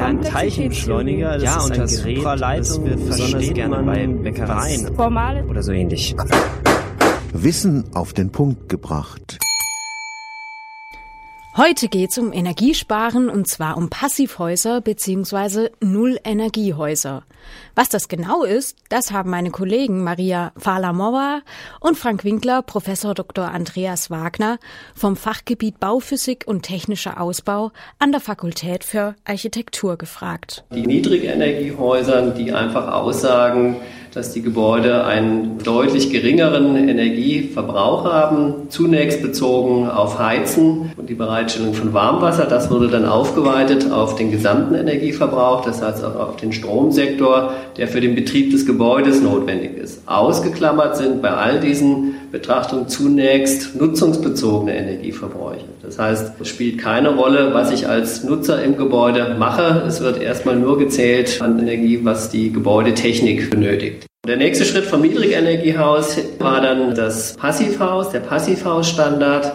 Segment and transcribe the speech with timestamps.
[0.00, 3.76] Ja, ein Teilchenbeschleuniger, das ja, ist und ein das Gerät, das wir besonders versteht gerne
[3.76, 6.16] man bei Bäckereien Formale oder so ähnlich.
[7.34, 9.39] Wissen auf den Punkt gebracht.
[11.56, 15.70] Heute geht's um Energiesparen und zwar um Passivhäuser bzw.
[15.80, 17.24] Null-Energiehäuser.
[17.74, 21.42] Was das genau ist, das haben meine Kollegen Maria Fahler-Mauer
[21.80, 23.50] und Frank Winkler, Professor Dr.
[23.50, 24.58] Andreas Wagner
[24.94, 30.64] vom Fachgebiet Bauphysik und technischer Ausbau an der Fakultät für Architektur gefragt.
[30.72, 33.76] Die Niedrigenergiehäuser, die einfach aussagen,
[34.12, 41.74] dass die Gebäude einen deutlich geringeren Energieverbrauch haben, zunächst bezogen auf Heizen und die Bereitstellung
[41.74, 42.46] von Warmwasser.
[42.46, 47.88] Das wurde dann aufgeweitet auf den gesamten Energieverbrauch, das heißt auch auf den Stromsektor, der
[47.88, 50.02] für den Betrieb des Gebäudes notwendig ist.
[50.06, 55.64] Ausgeklammert sind bei all diesen Betrachtungen zunächst nutzungsbezogene Energieverbräuche.
[55.82, 59.82] Das heißt, es spielt keine Rolle, was ich als Nutzer im Gebäude mache.
[59.86, 64.06] Es wird erstmal nur gezählt an Energie, was die Gebäudetechnik benötigt.
[64.26, 69.52] Der nächste Schritt vom Niedrigenergiehaus war dann das Passivhaus, der Passivhausstandard,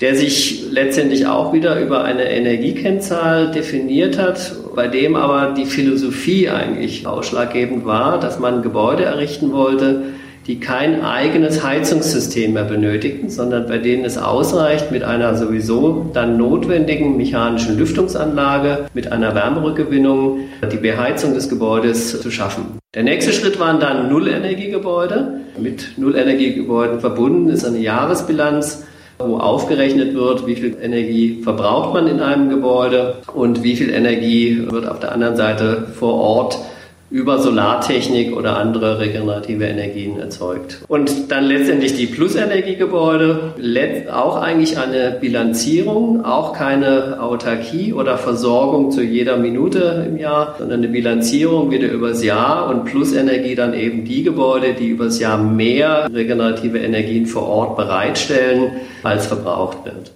[0.00, 6.48] der sich letztendlich auch wieder über eine Energiekennzahl definiert hat, bei dem aber die Philosophie
[6.48, 10.02] eigentlich ausschlaggebend war, dass man Gebäude errichten wollte,
[10.46, 16.36] die kein eigenes Heizungssystem mehr benötigten, sondern bei denen es ausreicht, mit einer sowieso dann
[16.36, 22.78] notwendigen mechanischen Lüftungsanlage, mit einer Wärmerückgewinnung die Beheizung des Gebäudes zu schaffen.
[22.94, 25.40] Der nächste Schritt waren dann Nullenergiegebäude.
[25.58, 28.84] Mit Nullenergiegebäuden verbunden ist eine Jahresbilanz,
[29.18, 34.66] wo aufgerechnet wird, wie viel Energie verbraucht man in einem Gebäude und wie viel Energie
[34.68, 36.58] wird auf der anderen Seite vor Ort
[37.12, 40.78] über Solartechnik oder andere regenerative Energien erzeugt.
[40.88, 43.54] Und dann letztendlich die Plusenergiegebäude,
[44.10, 50.78] auch eigentlich eine Bilanzierung, auch keine Autarkie oder Versorgung zu jeder Minute im Jahr, sondern
[50.78, 56.08] eine Bilanzierung wieder übers Jahr und Plusenergie dann eben die Gebäude, die übers Jahr mehr
[56.12, 58.72] regenerative Energien vor Ort bereitstellen,
[59.02, 60.12] als verbraucht wird.